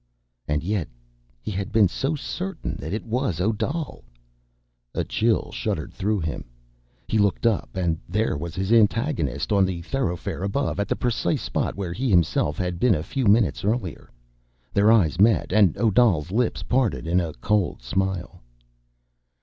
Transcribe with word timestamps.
_And 0.47 0.63
yet... 0.63 0.87
he 1.43 1.51
had 1.51 1.71
been 1.71 1.87
so 1.87 2.15
certain 2.15 2.75
that 2.79 2.91
it 2.91 3.05
was 3.05 3.39
Odal. 3.39 4.03
A 4.95 5.03
chill 5.03 5.51
shuddered 5.51 5.93
through 5.93 6.21
him. 6.21 6.45
He 7.07 7.19
looked 7.19 7.45
up, 7.45 7.69
and 7.75 7.99
there 8.09 8.35
was 8.35 8.55
his 8.55 8.73
antagonist, 8.73 9.51
on 9.53 9.63
the 9.63 9.83
thoroughfare 9.83 10.41
above, 10.41 10.79
at 10.79 10.87
the 10.87 10.95
precise 10.95 11.43
spot 11.43 11.75
where 11.75 11.93
he 11.93 12.09
himself 12.09 12.57
had 12.57 12.79
been 12.79 12.95
a 12.95 13.03
few 13.03 13.27
minutes 13.27 13.63
earlier. 13.63 14.09
Their 14.73 14.91
eyes 14.91 15.19
met, 15.21 15.53
and 15.53 15.77
Odal's 15.77 16.31
lips 16.31 16.63
parted 16.63 17.05
in 17.05 17.19
a 17.19 17.33
cold 17.33 17.83
smile. 17.83 18.41